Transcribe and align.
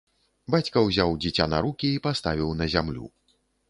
Бацька 0.55 0.83
ўзяў 0.87 1.13
дзіця 1.25 1.45
на 1.57 1.61
рукі 1.69 1.93
і 1.93 2.03
паставіў 2.09 2.49
на 2.65 2.75
зямлю. 2.77 3.05